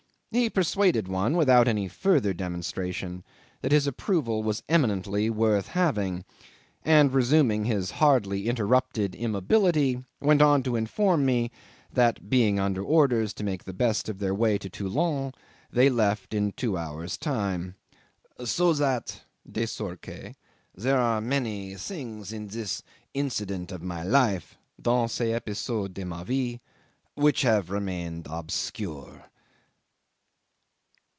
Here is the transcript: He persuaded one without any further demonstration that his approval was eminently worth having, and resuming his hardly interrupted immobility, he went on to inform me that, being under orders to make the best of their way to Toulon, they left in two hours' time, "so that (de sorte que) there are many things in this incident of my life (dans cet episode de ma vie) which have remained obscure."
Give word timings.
He 0.33 0.49
persuaded 0.49 1.09
one 1.09 1.35
without 1.35 1.67
any 1.67 1.89
further 1.89 2.33
demonstration 2.33 3.25
that 3.61 3.73
his 3.73 3.85
approval 3.85 4.43
was 4.43 4.63
eminently 4.69 5.29
worth 5.29 5.67
having, 5.67 6.23
and 6.85 7.13
resuming 7.13 7.65
his 7.65 7.91
hardly 7.91 8.47
interrupted 8.47 9.13
immobility, 9.13 9.95
he 9.95 10.03
went 10.25 10.41
on 10.41 10.63
to 10.63 10.77
inform 10.77 11.25
me 11.25 11.51
that, 11.91 12.29
being 12.29 12.61
under 12.61 12.81
orders 12.81 13.33
to 13.33 13.43
make 13.43 13.65
the 13.65 13.73
best 13.73 14.07
of 14.07 14.19
their 14.19 14.33
way 14.33 14.57
to 14.57 14.69
Toulon, 14.69 15.33
they 15.69 15.89
left 15.89 16.33
in 16.33 16.53
two 16.53 16.77
hours' 16.77 17.17
time, 17.17 17.75
"so 18.45 18.71
that 18.71 19.23
(de 19.51 19.65
sorte 19.67 20.01
que) 20.01 20.33
there 20.73 20.97
are 20.97 21.19
many 21.19 21.75
things 21.75 22.31
in 22.31 22.47
this 22.47 22.83
incident 23.13 23.69
of 23.73 23.83
my 23.83 24.01
life 24.01 24.57
(dans 24.81 25.11
cet 25.11 25.27
episode 25.31 25.93
de 25.93 26.05
ma 26.05 26.23
vie) 26.23 26.61
which 27.15 27.41
have 27.41 27.69
remained 27.69 28.27
obscure." 28.29 29.25